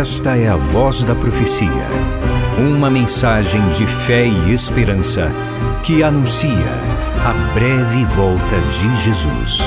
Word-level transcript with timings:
Esta 0.00 0.34
é 0.34 0.48
a 0.48 0.56
voz 0.56 1.04
da 1.04 1.14
profecia. 1.14 1.86
Uma 2.58 2.88
mensagem 2.88 3.60
de 3.72 3.86
fé 3.86 4.24
e 4.24 4.50
esperança 4.50 5.30
que 5.82 6.02
anuncia 6.02 6.72
a 7.22 7.52
breve 7.52 8.06
volta 8.06 8.56
de 8.70 8.96
Jesus. 8.96 9.62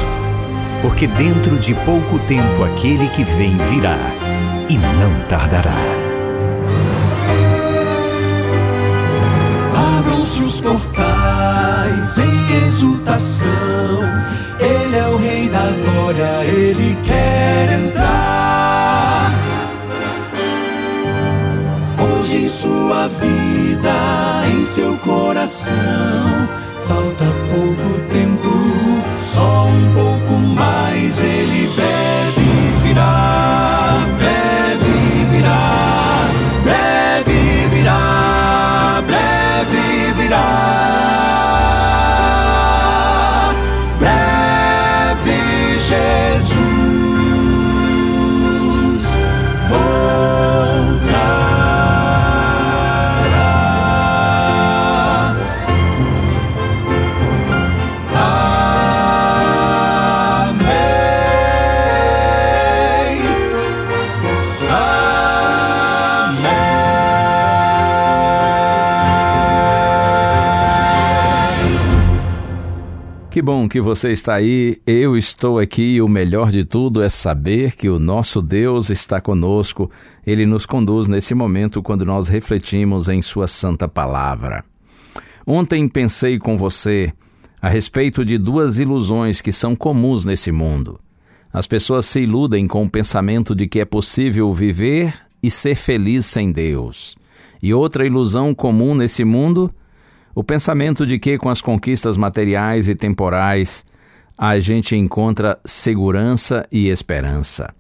Porque 0.81 1.05
dentro 1.05 1.59
de 1.59 1.76
pouco 1.76 2.17
tempo 2.27 2.63
aquele 2.63 3.09
que 3.09 3.23
vem 3.23 3.55
virá 3.69 3.96
e 4.67 4.76
não 4.76 5.13
tardará. 5.29 5.69
Abram-se 10.00 10.41
os 10.41 10.59
portais 10.59 12.18
em 12.18 12.65
exultação. 12.65 13.45
Ele 14.59 14.97
é 14.97 15.08
o 15.08 15.15
Rei 15.15 15.47
da 15.47 15.68
Glória, 15.86 16.44
ele 16.44 16.98
quer 17.04 17.80
entrar. 17.80 18.43
Sua 22.53 23.07
vida, 23.07 24.48
em 24.53 24.63
seu 24.63 24.95
coração, 24.99 25.73
falta 26.88 27.26
pouco 27.52 27.99
tempo, 28.12 28.49
só 29.21 29.66
um 29.66 29.93
pouco 29.93 30.34
mais 30.39 31.21
ele 31.23 31.67
deve 31.76 32.88
virar, 32.88 33.52
Que 73.33 73.41
bom 73.41 73.67
que 73.67 73.81
você 73.81 74.11
está 74.11 74.35
aí, 74.35 74.79
eu 74.85 75.17
estou 75.17 75.57
aqui 75.57 75.95
e 75.95 76.01
o 76.03 76.07
melhor 76.07 76.51
de 76.51 76.63
tudo 76.63 77.01
é 77.01 77.09
saber 77.09 77.75
que 77.75 77.89
o 77.89 77.97
nosso 77.97 78.43
Deus 78.43 78.91
está 78.91 79.19
conosco. 79.19 79.89
Ele 80.23 80.45
nos 80.45 80.67
conduz 80.67 81.07
nesse 81.07 81.33
momento 81.33 81.81
quando 81.81 82.05
nós 82.05 82.27
refletimos 82.27 83.09
em 83.09 83.23
Sua 83.23 83.47
Santa 83.47 83.87
Palavra. 83.87 84.63
Ontem 85.47 85.89
pensei 85.89 86.37
com 86.37 86.55
você 86.55 87.11
a 87.59 87.67
respeito 87.67 88.23
de 88.23 88.37
duas 88.37 88.77
ilusões 88.77 89.41
que 89.41 89.51
são 89.51 89.75
comuns 89.75 90.23
nesse 90.23 90.51
mundo. 90.51 90.99
As 91.51 91.65
pessoas 91.65 92.05
se 92.05 92.21
iludem 92.21 92.67
com 92.67 92.83
o 92.83 92.89
pensamento 92.89 93.55
de 93.55 93.67
que 93.67 93.79
é 93.79 93.85
possível 93.85 94.53
viver 94.53 95.11
e 95.41 95.49
ser 95.49 95.73
feliz 95.73 96.27
sem 96.27 96.51
Deus. 96.51 97.15
E 97.63 97.73
outra 97.73 98.05
ilusão 98.05 98.53
comum 98.53 98.93
nesse 98.93 99.25
mundo 99.25 99.73
o 100.35 100.43
pensamento 100.43 101.05
de 101.05 101.19
que 101.19 101.37
com 101.37 101.49
as 101.49 101.61
conquistas 101.61 102.17
materiais 102.17 102.89
e 102.89 102.95
temporais 102.95 103.85
a 104.37 104.57
gente 104.59 104.95
encontra 104.95 105.59
segurança 105.63 106.67
e 106.71 106.89
esperança. 106.89 107.73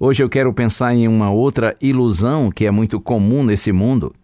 Hoje 0.00 0.22
eu 0.22 0.28
quero 0.28 0.52
pensar 0.52 0.94
em 0.94 1.06
uma 1.06 1.30
outra 1.30 1.76
ilusão 1.82 2.50
que 2.50 2.64
é 2.64 2.70
muito 2.70 3.00
comum 3.00 3.42
nesse 3.42 3.72
mundo. 3.72 4.14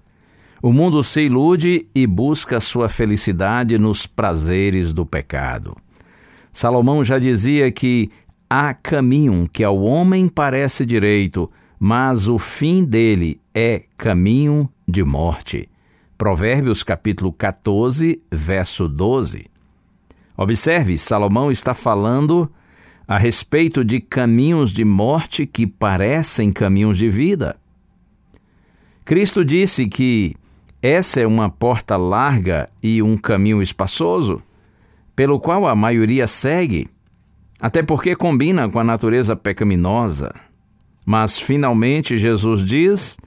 O 0.62 0.72
mundo 0.72 1.02
se 1.02 1.22
ilude 1.22 1.86
e 1.94 2.06
busca 2.06 2.58
sua 2.58 2.88
felicidade 2.88 3.76
nos 3.76 4.06
prazeres 4.06 4.94
do 4.94 5.04
pecado. 5.04 5.76
Salomão 6.50 7.04
já 7.04 7.18
dizia 7.18 7.70
que 7.70 8.08
há 8.48 8.72
caminho 8.72 9.48
que 9.52 9.62
ao 9.62 9.82
homem 9.82 10.26
parece 10.26 10.86
direito, 10.86 11.50
mas 11.78 12.28
o 12.28 12.38
fim 12.38 12.82
dele 12.82 13.40
é 13.52 13.82
caminho 13.98 14.70
de 14.88 15.04
morte. 15.04 15.68
Provérbios 16.24 16.82
capítulo 16.82 17.30
14, 17.30 18.18
verso 18.32 18.88
12. 18.88 19.44
Observe, 20.34 20.96
Salomão 20.96 21.52
está 21.52 21.74
falando 21.74 22.50
a 23.06 23.18
respeito 23.18 23.84
de 23.84 24.00
caminhos 24.00 24.70
de 24.70 24.86
morte 24.86 25.44
que 25.44 25.66
parecem 25.66 26.50
caminhos 26.50 26.96
de 26.96 27.10
vida. 27.10 27.58
Cristo 29.04 29.44
disse 29.44 29.86
que 29.86 30.34
essa 30.80 31.20
é 31.20 31.26
uma 31.26 31.50
porta 31.50 31.94
larga 31.94 32.70
e 32.82 33.02
um 33.02 33.18
caminho 33.18 33.60
espaçoso, 33.60 34.42
pelo 35.14 35.38
qual 35.38 35.66
a 35.66 35.76
maioria 35.76 36.26
segue, 36.26 36.88
até 37.60 37.82
porque 37.82 38.16
combina 38.16 38.66
com 38.66 38.78
a 38.78 38.84
natureza 38.84 39.36
pecaminosa. 39.36 40.34
Mas 41.04 41.38
finalmente 41.38 42.16
Jesus 42.16 42.64
diz 42.64 43.18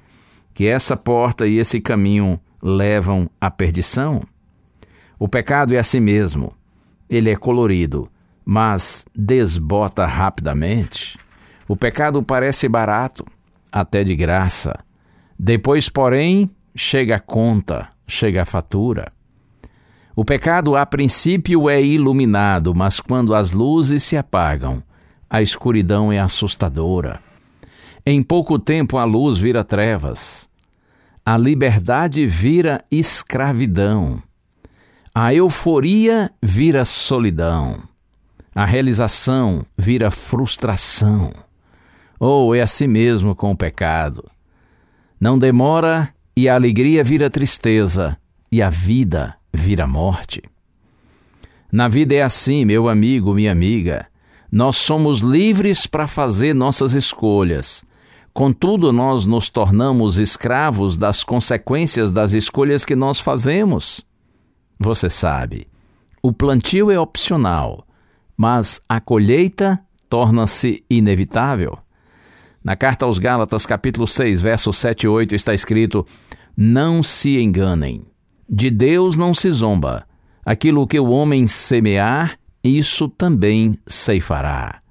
que 0.51 0.65
essa 0.65 0.97
porta 0.97 1.45
e 1.45 1.59
esse 1.59 1.79
caminho 1.79 2.41
levam 2.67 3.29
à 3.39 3.49
perdição. 3.49 4.21
O 5.17 5.27
pecado 5.27 5.73
é 5.73 5.79
assim 5.79 6.01
mesmo. 6.01 6.53
Ele 7.09 7.29
é 7.29 7.35
colorido, 7.35 8.09
mas 8.43 9.05
desbota 9.15 10.05
rapidamente. 10.05 11.17
O 11.65 11.77
pecado 11.77 12.21
parece 12.21 12.67
barato, 12.67 13.25
até 13.71 14.03
de 14.03 14.15
graça. 14.15 14.77
Depois, 15.39 15.87
porém, 15.87 16.49
chega 16.75 17.15
a 17.15 17.19
conta, 17.19 17.87
chega 18.05 18.41
a 18.41 18.45
fatura. 18.45 19.07
O 20.13 20.25
pecado, 20.25 20.75
a 20.75 20.85
princípio, 20.85 21.69
é 21.69 21.81
iluminado, 21.81 22.75
mas 22.75 22.99
quando 22.99 23.33
as 23.33 23.51
luzes 23.51 24.03
se 24.03 24.17
apagam, 24.17 24.83
a 25.29 25.41
escuridão 25.41 26.11
é 26.11 26.19
assustadora. 26.19 27.21
Em 28.05 28.21
pouco 28.21 28.59
tempo, 28.59 28.97
a 28.97 29.03
luz 29.03 29.37
vira 29.37 29.63
trevas. 29.63 30.46
A 31.29 31.35
liberdade 31.35 32.25
vira 32.25 32.85
escravidão. 32.89 34.23
A 35.13 35.33
euforia 35.33 36.31
vira 36.41 36.85
solidão. 36.85 37.83
A 38.55 38.63
realização 38.63 39.65
vira 39.77 40.09
frustração. 40.09 41.33
Ou 42.17 42.51
oh, 42.51 42.55
é 42.55 42.61
assim 42.61 42.87
mesmo 42.87 43.35
com 43.35 43.51
o 43.51 43.57
pecado. 43.57 44.23
Não 45.19 45.37
demora 45.37 46.13
e 46.33 46.47
a 46.47 46.55
alegria 46.55 47.03
vira 47.03 47.29
tristeza, 47.29 48.17
e 48.49 48.61
a 48.61 48.69
vida 48.69 49.35
vira 49.53 49.85
morte. 49.85 50.41
Na 51.69 51.89
vida 51.89 52.15
é 52.15 52.21
assim, 52.21 52.63
meu 52.63 52.87
amigo, 52.87 53.33
minha 53.33 53.51
amiga. 53.51 54.07
Nós 54.49 54.77
somos 54.77 55.19
livres 55.19 55.85
para 55.85 56.07
fazer 56.07 56.55
nossas 56.55 56.93
escolhas. 56.93 57.85
Contudo, 58.37 58.93
nós 58.93 59.25
nos 59.25 59.49
tornamos 59.49 60.19
escravos 60.19 60.95
das 60.95 61.23
consequências 61.23 62.11
das 62.11 62.33
escolhas 62.33 62.85
que 62.85 62.95
nós 62.95 63.19
fazemos. 63.19 64.05
Você 64.79 65.09
sabe, 65.09 65.67
o 66.21 66.31
plantio 66.31 66.91
é 66.91 66.99
opcional, 66.99 67.83
mas 68.37 68.79
a 68.87 69.01
colheita 69.01 69.79
torna-se 70.07 70.85
inevitável. 70.87 71.79
Na 72.63 72.75
carta 72.75 73.07
aos 73.07 73.17
Gálatas, 73.17 73.65
capítulo 73.65 74.05
6, 74.05 74.39
versos 74.39 74.77
7 74.77 75.05
e 75.05 75.07
8, 75.07 75.33
está 75.33 75.55
escrito: 75.55 76.05
Não 76.55 77.01
se 77.01 77.39
enganem, 77.39 78.05
de 78.47 78.69
Deus 78.69 79.17
não 79.17 79.33
se 79.33 79.49
zomba. 79.49 80.05
Aquilo 80.45 80.85
que 80.85 80.99
o 80.99 81.09
homem 81.09 81.47
semear, 81.47 82.37
isso 82.63 83.09
também 83.09 83.79
ceifará. 83.87 84.83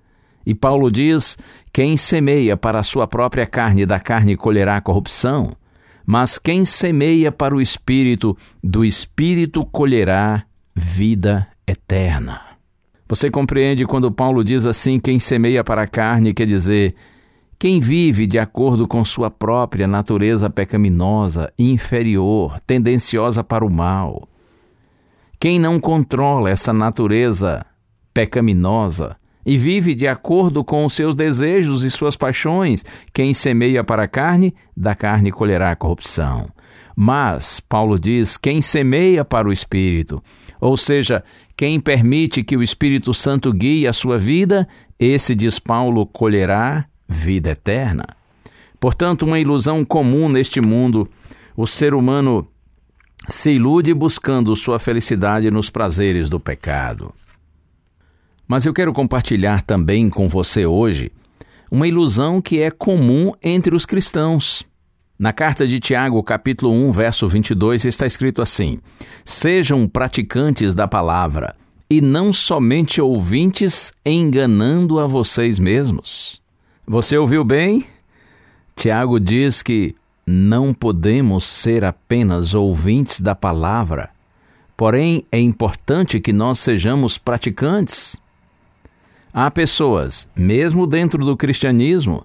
E 0.46 0.54
Paulo 0.54 0.90
diz: 0.90 1.36
Quem 1.72 1.96
semeia 1.96 2.56
para 2.56 2.78
a 2.78 2.84
sua 2.84 3.08
própria 3.08 3.44
carne, 3.44 3.84
da 3.84 3.98
carne 3.98 4.36
colherá 4.36 4.80
corrupção, 4.80 5.56
mas 6.06 6.38
quem 6.38 6.64
semeia 6.64 7.32
para 7.32 7.54
o 7.54 7.60
espírito, 7.60 8.36
do 8.62 8.84
espírito 8.84 9.66
colherá 9.66 10.44
vida 10.72 11.48
eterna. 11.66 12.40
Você 13.08 13.28
compreende 13.28 13.84
quando 13.84 14.12
Paulo 14.12 14.44
diz 14.44 14.64
assim: 14.64 15.00
quem 15.00 15.18
semeia 15.18 15.64
para 15.64 15.82
a 15.82 15.86
carne, 15.88 16.32
quer 16.32 16.46
dizer, 16.46 16.94
quem 17.58 17.80
vive 17.80 18.26
de 18.26 18.38
acordo 18.38 18.86
com 18.86 19.04
sua 19.04 19.30
própria 19.30 19.86
natureza 19.86 20.48
pecaminosa, 20.48 21.52
inferior, 21.58 22.60
tendenciosa 22.60 23.42
para 23.42 23.64
o 23.64 23.70
mal. 23.70 24.28
Quem 25.40 25.58
não 25.58 25.80
controla 25.80 26.50
essa 26.50 26.72
natureza 26.72 27.64
pecaminosa, 28.12 29.16
e 29.46 29.56
vive 29.56 29.94
de 29.94 30.08
acordo 30.08 30.64
com 30.64 30.84
os 30.84 30.92
seus 30.92 31.14
desejos 31.14 31.84
e 31.84 31.90
suas 31.90 32.16
paixões. 32.16 32.84
Quem 33.14 33.32
semeia 33.32 33.84
para 33.84 34.02
a 34.02 34.08
carne, 34.08 34.52
da 34.76 34.92
carne 34.92 35.30
colherá 35.30 35.70
a 35.70 35.76
corrupção. 35.76 36.50
Mas, 36.96 37.60
Paulo 37.60 37.98
diz, 37.98 38.36
quem 38.36 38.60
semeia 38.60 39.24
para 39.24 39.48
o 39.48 39.52
Espírito, 39.52 40.20
ou 40.60 40.76
seja, 40.76 41.22
quem 41.56 41.78
permite 41.78 42.42
que 42.42 42.56
o 42.56 42.62
Espírito 42.62 43.14
Santo 43.14 43.52
guie 43.52 43.86
a 43.86 43.92
sua 43.92 44.18
vida, 44.18 44.66
esse, 44.98 45.34
diz 45.34 45.60
Paulo, 45.60 46.06
colherá 46.06 46.84
vida 47.08 47.50
eterna. 47.50 48.04
Portanto, 48.80 49.22
uma 49.22 49.38
ilusão 49.38 49.84
comum 49.84 50.28
neste 50.28 50.60
mundo, 50.60 51.08
o 51.56 51.66
ser 51.66 51.94
humano 51.94 52.48
se 53.28 53.52
ilude 53.52 53.94
buscando 53.94 54.56
sua 54.56 54.78
felicidade 54.78 55.50
nos 55.50 55.70
prazeres 55.70 56.28
do 56.28 56.40
pecado. 56.40 57.14
Mas 58.46 58.64
eu 58.64 58.72
quero 58.72 58.92
compartilhar 58.92 59.62
também 59.62 60.08
com 60.08 60.28
você 60.28 60.66
hoje 60.66 61.10
uma 61.70 61.88
ilusão 61.88 62.40
que 62.40 62.60
é 62.60 62.70
comum 62.70 63.32
entre 63.42 63.74
os 63.74 63.84
cristãos. 63.84 64.64
Na 65.18 65.32
carta 65.32 65.66
de 65.66 65.80
Tiago, 65.80 66.22
capítulo 66.22 66.72
1, 66.72 66.92
verso 66.92 67.26
22, 67.26 67.86
está 67.86 68.06
escrito 68.06 68.42
assim: 68.42 68.78
Sejam 69.24 69.88
praticantes 69.88 70.74
da 70.74 70.86
palavra 70.86 71.56
e 71.88 72.00
não 72.00 72.32
somente 72.32 73.00
ouvintes, 73.00 73.92
enganando 74.04 75.00
a 75.00 75.06
vocês 75.06 75.58
mesmos. 75.58 76.42
Você 76.86 77.16
ouviu 77.16 77.44
bem? 77.44 77.84
Tiago 78.74 79.18
diz 79.18 79.62
que 79.62 79.94
não 80.26 80.74
podemos 80.74 81.44
ser 81.44 81.84
apenas 81.84 82.54
ouvintes 82.54 83.20
da 83.20 83.34
palavra, 83.34 84.10
porém 84.76 85.24
é 85.32 85.40
importante 85.40 86.20
que 86.20 86.32
nós 86.32 86.58
sejamos 86.58 87.16
praticantes. 87.16 88.20
Há 89.38 89.50
pessoas, 89.50 90.26
mesmo 90.34 90.86
dentro 90.86 91.22
do 91.22 91.36
cristianismo, 91.36 92.24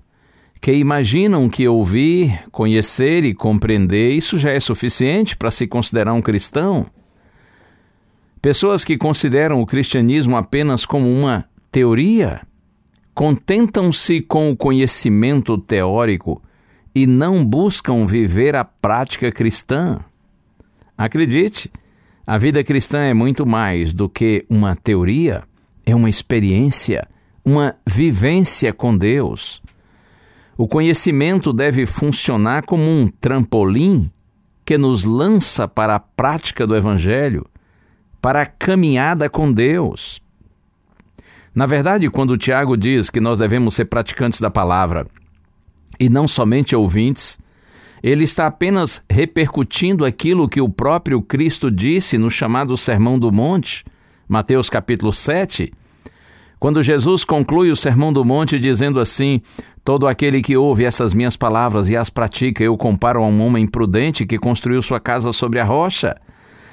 que 0.62 0.72
imaginam 0.72 1.50
que 1.50 1.68
ouvir, 1.68 2.42
conhecer 2.54 3.26
e 3.26 3.34
compreender 3.34 4.14
isso 4.14 4.38
já 4.38 4.52
é 4.52 4.62
suficiente 4.62 5.36
para 5.36 5.52
se 5.52 5.68
considerar 5.68 6.14
um 6.14 6.22
cristão. 6.22 6.86
Pessoas 8.42 8.86
que 8.86 8.98
consideram 8.98 9.60
o 9.60 9.66
cristianismo 9.66 10.38
apenas 10.38 10.86
como 10.86 11.06
uma 11.12 11.44
teoria, 11.70 12.48
contentam-se 13.14 14.22
com 14.22 14.50
o 14.50 14.56
conhecimento 14.56 15.58
teórico 15.58 16.42
e 16.96 17.06
não 17.06 17.46
buscam 17.46 18.06
viver 18.06 18.56
a 18.56 18.64
prática 18.64 19.30
cristã. 19.34 20.00
Acredite, 20.98 21.70
a 22.26 22.38
vida 22.38 22.64
cristã 22.64 23.00
é 23.00 23.14
muito 23.14 23.46
mais 23.46 23.92
do 23.92 24.08
que 24.08 24.46
uma 24.50 24.78
teoria 24.78 25.44
é 25.86 25.96
uma 25.96 26.10
experiência, 26.10 27.08
uma 27.44 27.76
vivência 27.86 28.74
com 28.74 28.96
Deus. 28.96 29.62
O 30.58 30.68
conhecimento 30.68 31.52
deve 31.52 31.86
funcionar 31.86 32.64
como 32.64 32.84
um 32.84 33.08
trampolim 33.08 34.12
que 34.64 34.78
nos 34.78 35.04
lança 35.04 35.68
para 35.68 35.96
a 35.96 36.00
prática 36.00 36.68
do 36.68 36.76
Evangelho, 36.76 37.46
para 38.22 38.44
a 38.44 38.46
caminhada 38.46 39.30
com 39.30 39.52
Deus. 39.52 40.22
Na 41.54 41.66
verdade, 41.66 42.10
quando 42.10 42.38
Tiago 42.38 42.78
diz 42.78 43.10
que 43.10 43.20
nós 43.20 43.40
devemos 43.40 43.76
ser 43.76 43.86
praticantes 43.86 44.40
da 44.40 44.50
palavra 44.50 45.08
e 46.00 46.08
não 46.08 46.28
somente 46.28 46.76
ouvintes, 46.76 47.40
ele 48.02 48.24
está 48.24 48.48
apenas 48.48 49.04
repercutindo 49.10 50.06
aquilo 50.06 50.48
que 50.48 50.62
o 50.62 50.70
próprio 50.70 51.22
Cristo 51.22 51.70
disse 51.70 52.18
no 52.18 52.30
chamado 52.30 52.78
Sermão 52.78 53.20
do 53.20 53.32
Monte, 53.32 53.84
Mateus 54.32 54.70
capítulo 54.70 55.12
7, 55.12 55.74
quando 56.58 56.82
Jesus 56.82 57.26
conclui 57.26 57.70
o 57.70 57.76
Sermão 57.76 58.14
do 58.14 58.24
Monte 58.24 58.58
dizendo 58.58 59.02
assim: 59.02 59.42
Todo 59.84 60.08
aquele 60.08 60.42
que 60.42 60.56
ouve 60.56 60.86
essas 60.86 61.14
minhas 61.14 61.36
palavras 61.36 61.90
e 61.90 61.98
as 61.98 62.10
pratica, 62.10 62.64
eu 62.64 62.78
comparo 62.78 63.22
a 63.22 63.28
um 63.28 63.42
homem 63.46 63.68
prudente 63.68 64.26
que 64.26 64.40
construiu 64.40 64.82
sua 64.82 65.02
casa 65.02 65.34
sobre 65.34 65.60
a 65.60 65.66
rocha. 65.66 66.16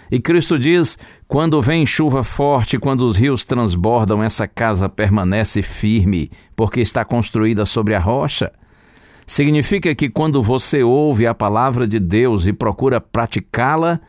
E 0.08 0.20
Cristo 0.20 0.56
diz: 0.56 0.96
quando 1.26 1.60
vem 1.60 1.84
chuva 1.84 2.22
forte, 2.22 2.78
quando 2.78 3.00
os 3.00 3.16
rios 3.16 3.42
transbordam, 3.42 4.22
essa 4.22 4.46
casa 4.46 4.88
permanece 4.88 5.60
firme, 5.60 6.30
porque 6.54 6.80
está 6.80 7.04
construída 7.04 7.66
sobre 7.66 7.96
a 7.96 7.98
rocha. 7.98 8.52
Significa 9.26 9.92
que 9.96 10.08
quando 10.08 10.40
você 10.40 10.84
ouve 10.84 11.26
a 11.26 11.34
palavra 11.34 11.88
de 11.88 11.98
Deus 11.98 12.46
e 12.46 12.52
procura 12.52 13.00
praticá-la, 13.00 14.00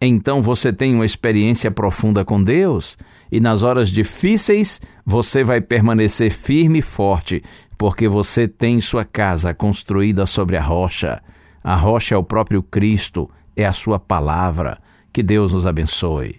então 0.00 0.42
você 0.42 0.72
tem 0.72 0.94
uma 0.94 1.06
experiência 1.06 1.70
profunda 1.70 2.24
com 2.24 2.42
Deus 2.42 2.98
e 3.32 3.40
nas 3.40 3.62
horas 3.62 3.88
difíceis 3.88 4.80
você 5.04 5.42
vai 5.42 5.60
permanecer 5.60 6.30
firme 6.30 6.80
e 6.80 6.82
forte, 6.82 7.42
porque 7.78 8.08
você 8.08 8.46
tem 8.46 8.80
sua 8.80 9.04
casa 9.04 9.54
construída 9.54 10.26
sobre 10.26 10.56
a 10.56 10.62
rocha. 10.62 11.22
A 11.64 11.74
rocha 11.74 12.14
é 12.14 12.18
o 12.18 12.24
próprio 12.24 12.62
Cristo, 12.62 13.30
é 13.56 13.64
a 13.64 13.72
sua 13.72 13.98
palavra. 13.98 14.78
Que 15.12 15.22
Deus 15.22 15.52
nos 15.52 15.66
abençoe. 15.66 16.36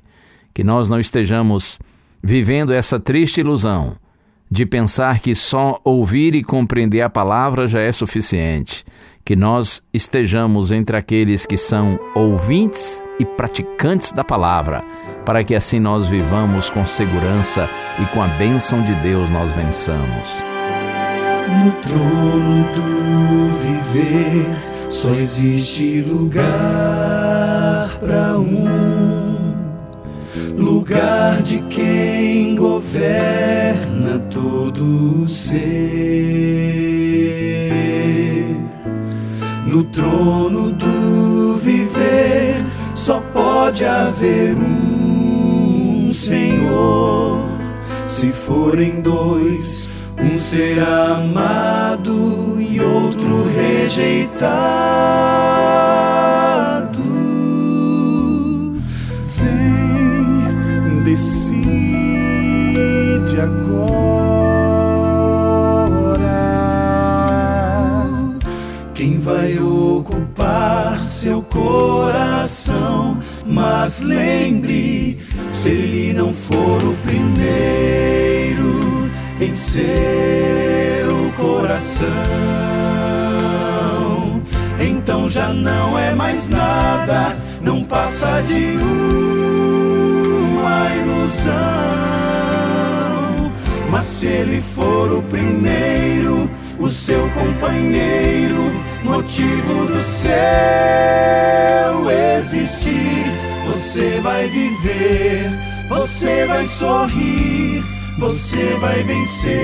Que 0.54 0.63
nós 0.63 0.89
não 0.89 1.00
estejamos 1.00 1.80
vivendo 2.21 2.74
essa 2.74 3.00
triste 3.00 3.39
ilusão 3.39 3.98
de 4.50 4.65
pensar 4.65 5.19
que 5.19 5.36
só 5.36 5.80
ouvir 5.83 6.33
e 6.33 6.44
compreender 6.44 7.01
a 7.01 7.09
palavra 7.09 7.68
já 7.68 7.81
é 7.81 7.92
suficiente. 7.92 8.86
Que 9.27 9.35
nós 9.35 9.83
estejamos 9.94 10.71
entre 10.71 10.95
aqueles 10.95 11.45
que 11.45 11.57
são 11.57 12.00
ouvintes 12.15 13.03
e 13.19 13.25
praticantes 13.25 14.13
da 14.13 14.24
palavra, 14.24 14.85
para 15.25 15.44
que 15.44 15.53
assim 15.53 15.81
nós 15.81 16.06
vivamos 16.06 16.69
com 16.69 16.85
segurança 16.85 17.69
e 18.01 18.06
com 18.13 18.21
a 18.21 18.27
bênção 18.27 18.81
de 18.81 18.94
Deus 19.01 19.29
nós 19.29 19.51
vençamos. 19.51 20.41
No 21.62 21.74
trono 21.81 22.63
do 22.71 23.51
viver 23.91 24.45
só 24.89 25.09
existe 25.09 26.00
lugar 26.03 26.45
para 28.00 28.39
um 28.39 28.65
lugar 30.56 31.41
de 31.41 31.59
quem 31.63 32.56
governa 32.56 34.19
todo 34.30 35.23
o 35.23 35.27
ser. 35.27 36.87
Trono 39.97 40.73
do 40.73 41.57
viver 41.57 42.63
só 42.94 43.19
pode 43.33 43.83
haver 43.83 44.55
um 44.55 46.11
Senhor. 46.13 47.44
Se 48.05 48.27
forem 48.27 49.01
dois, 49.01 49.89
um 50.19 50.38
será 50.38 51.15
amado 51.15 52.57
e 52.59 52.79
outro 52.79 53.44
rejeitado. 53.49 54.96
Mas 73.87 74.01
lembre, 74.01 75.17
se 75.47 75.69
ele 75.69 76.11
não 76.11 76.33
for 76.33 76.83
o 76.83 76.94
primeiro 77.06 78.81
em 79.39 79.56
seu 79.56 79.79
coração, 81.37 82.11
então 84.77 85.29
já 85.29 85.53
não 85.53 85.97
é 85.97 86.13
mais 86.13 86.49
nada, 86.49 87.37
não 87.61 87.81
passa 87.85 88.41
de 88.41 88.77
uma 90.51 90.94
ilusão. 90.94 91.53
Mas 93.89 94.03
se 94.03 94.25
ele 94.25 94.59
for 94.59 95.13
o 95.13 95.21
primeiro, 95.21 96.51
o 96.77 96.89
seu 96.89 97.29
companheiro, 97.29 98.69
motivo 99.06 99.85
do 99.85 100.01
seu 100.01 100.27
existir, 102.37 103.36
você 103.68 104.21
vai 104.21 104.47
viver, 104.47 105.52
você 105.90 106.45
vai 106.45 106.64
sorrir, 106.64 107.83
você 108.18 108.78
vai 108.80 109.04
vencer. 109.04 109.57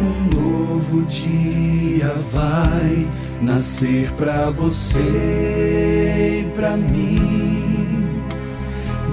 Um 0.00 0.36
novo 0.36 1.02
dia 1.06 2.14
vai 2.32 3.08
nascer 3.42 4.10
pra 4.12 4.50
você 4.50 5.00
e 5.00 6.50
pra 6.54 6.76
mim. 6.76 7.73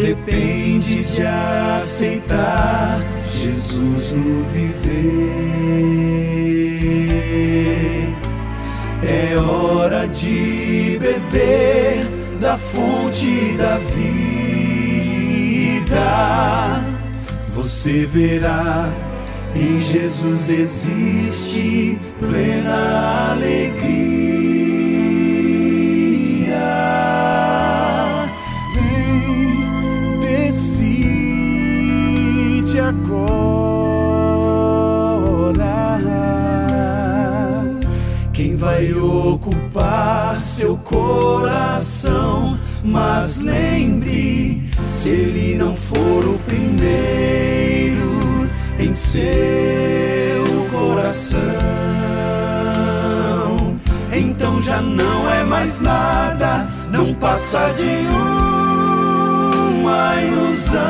Depende 0.01 1.03
de 1.03 1.21
aceitar 1.77 2.99
Jesus 3.31 4.13
no 4.13 4.43
viver. 4.45 5.29
É 9.03 9.37
hora 9.37 10.07
de 10.07 10.97
beber 10.99 12.07
da 12.39 12.57
fonte 12.57 13.55
da 13.59 13.77
vida. 13.77 14.01
Você 17.53 18.07
verá, 18.07 18.89
em 19.55 19.79
Jesus 19.79 20.49
existe 20.49 21.99
plena 22.17 23.33
alegria. 23.33 24.20
Mas 42.91 43.43
lembre, 43.43 44.61
se 44.89 45.07
ele 45.07 45.55
não 45.55 45.73
for 45.73 46.25
o 46.25 46.37
primeiro 46.39 48.49
em 48.77 48.93
seu 48.93 50.67
coração, 50.69 51.39
então 54.11 54.61
já 54.61 54.81
não 54.81 55.31
é 55.31 55.41
mais 55.45 55.79
nada, 55.79 56.67
não 56.91 57.13
passa 57.13 57.73
de 57.73 58.07
uma 59.79 60.21
ilusão. 60.21 60.81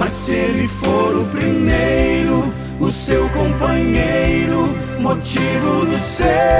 Mas 0.00 0.10
se 0.10 0.32
ele 0.32 0.66
for 0.66 1.16
o 1.16 1.24
primeiro, 1.26 2.52
o 2.80 2.90
seu 2.90 3.28
companheiro, 3.28 4.74
motivo 4.98 5.86
do 5.86 5.96
seu 5.96 6.50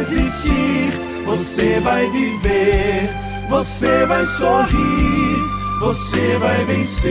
existir. 0.00 0.89
Você 1.30 1.78
vai 1.78 2.10
viver, 2.10 3.08
você 3.48 4.04
vai 4.04 4.24
sorrir, 4.24 5.36
você 5.78 6.36
vai 6.38 6.64
vencer. 6.64 7.10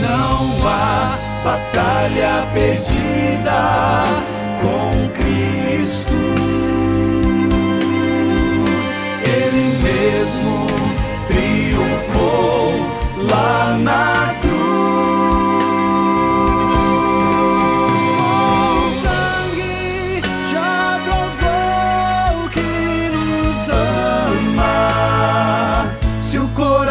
Não 0.00 0.68
há 0.68 1.18
batalha 1.42 2.46
perdida 2.54 3.15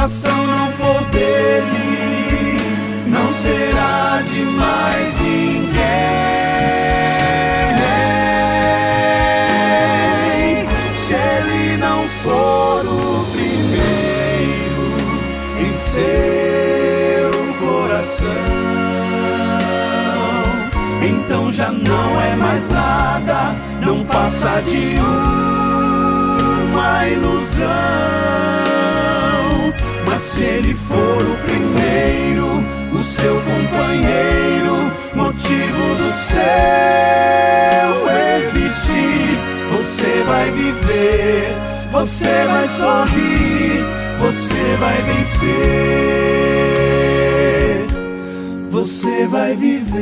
coração 0.05 0.45
não 0.45 0.71
for 0.74 1.03
dele, 1.05 2.59
não 3.07 3.31
será 3.31 4.21
de 4.21 4.41
mais 4.41 5.17
ninguém. 5.17 5.81
Se 10.91 11.13
ele 11.15 11.77
não 11.77 12.03
for 12.21 12.85
o 12.85 13.25
primeiro 13.31 14.93
em 15.67 15.74
seu 15.74 16.05
coração, 17.59 18.29
então 21.01 21.51
já 21.51 21.71
não 21.71 22.21
é 22.21 22.35
mais 22.35 22.69
nada, 22.69 23.55
não 23.83 24.05
passa 24.05 24.62
de 24.62 25.00
uma 26.71 27.07
ilusão. 27.07 28.54
Mas 30.15 30.24
se 30.24 30.43
ele 30.45 30.74
for 30.74 31.22
o 31.22 31.36
primeiro, 31.45 32.63
o 32.98 33.03
seu 33.03 33.36
companheiro, 33.41 34.89
motivo 35.13 35.95
do 35.98 36.10
seu 36.10 36.39
existir, 38.38 39.38
você 39.74 40.24
vai 40.25 40.51
viver, 40.51 41.53
você 41.91 42.45
vai 42.48 42.63
sorrir, 42.63 43.84
você 44.17 44.77
vai 44.79 45.01
vencer, 45.01 45.51
você 48.69 49.27
vai 49.27 49.53
viver, 49.53 50.00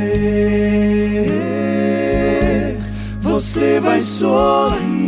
você 3.19 3.79
vai 3.79 3.99
sorrir, 3.99 5.02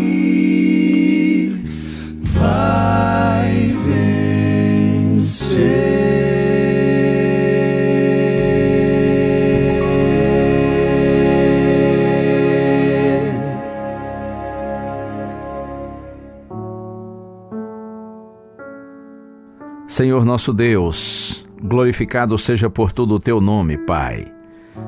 Senhor 19.87 20.25
nosso 20.25 20.51
Deus, 20.51 21.45
glorificado 21.61 22.35
seja 22.39 22.71
por 22.71 22.91
tudo 22.91 23.15
o 23.15 23.19
teu 23.19 23.39
nome, 23.39 23.77
Pai. 23.77 24.25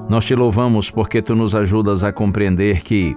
Nós 0.10 0.26
te 0.26 0.34
louvamos 0.34 0.90
porque 0.90 1.22
tu 1.22 1.36
nos 1.36 1.54
ajudas 1.54 2.04
a 2.04 2.12
compreender 2.12 2.82
que 2.82 3.16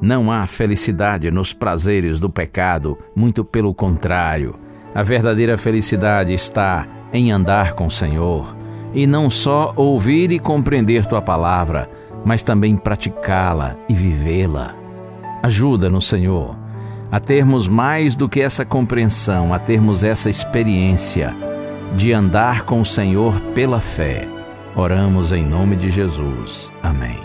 não 0.00 0.32
há 0.32 0.46
felicidade 0.46 1.30
nos 1.30 1.52
prazeres 1.52 2.18
do 2.18 2.30
pecado, 2.30 2.98
muito 3.14 3.44
pelo 3.44 3.74
contrário. 3.74 4.54
A 4.94 5.02
verdadeira 5.02 5.58
felicidade 5.58 6.32
está 6.32 6.88
em 7.12 7.30
andar 7.30 7.74
com 7.74 7.86
o 7.86 7.90
Senhor 7.90 8.56
e 8.94 9.06
não 9.06 9.28
só 9.28 9.74
ouvir 9.76 10.30
e 10.32 10.38
compreender 10.38 11.04
tua 11.04 11.20
palavra, 11.20 11.90
mas 12.24 12.42
também 12.42 12.74
praticá-la 12.74 13.76
e 13.86 13.92
vivê-la. 13.92 14.74
Ajuda-nos, 15.42 16.08
Senhor, 16.08 16.56
a 17.10 17.20
termos 17.20 17.68
mais 17.68 18.14
do 18.14 18.28
que 18.28 18.40
essa 18.40 18.64
compreensão, 18.64 19.52
a 19.52 19.58
termos 19.58 20.02
essa 20.02 20.28
experiência 20.28 21.34
de 21.94 22.12
andar 22.12 22.62
com 22.62 22.80
o 22.80 22.84
Senhor 22.84 23.40
pela 23.54 23.80
fé. 23.80 24.26
Oramos 24.76 25.30
em 25.30 25.44
nome 25.44 25.76
de 25.76 25.90
Jesus. 25.90 26.72
Amém. 26.82 27.18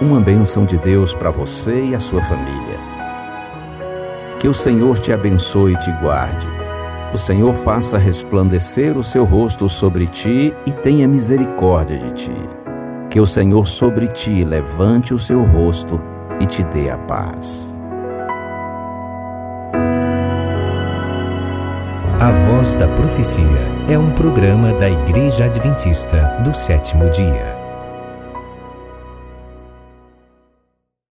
Uma 0.00 0.20
bênção 0.20 0.64
de 0.64 0.78
Deus 0.78 1.14
para 1.14 1.30
você 1.30 1.86
e 1.86 1.94
a 1.94 2.00
sua 2.00 2.22
família. 2.22 2.78
Que 4.38 4.48
o 4.48 4.54
Senhor 4.54 4.98
te 4.98 5.12
abençoe 5.12 5.72
e 5.72 5.76
te 5.76 5.90
guarde. 6.00 6.55
O 7.16 7.18
Senhor 7.18 7.54
faça 7.54 7.96
resplandecer 7.96 8.94
o 8.94 9.02
seu 9.02 9.24
rosto 9.24 9.70
sobre 9.70 10.06
ti 10.06 10.52
e 10.66 10.70
tenha 10.70 11.08
misericórdia 11.08 11.96
de 11.96 12.10
ti. 12.12 12.34
Que 13.08 13.18
o 13.18 13.24
Senhor 13.24 13.66
sobre 13.66 14.06
ti 14.06 14.44
levante 14.44 15.14
o 15.14 15.18
seu 15.18 15.42
rosto 15.42 15.98
e 16.38 16.44
te 16.44 16.62
dê 16.64 16.90
a 16.90 16.98
paz. 16.98 17.80
A 22.20 22.30
Voz 22.50 22.76
da 22.76 22.86
Profecia 22.88 23.66
é 23.88 23.98
um 23.98 24.10
programa 24.10 24.74
da 24.74 24.90
Igreja 24.90 25.46
Adventista 25.46 26.18
do 26.44 26.54
sétimo 26.54 27.08
dia. 27.08 27.65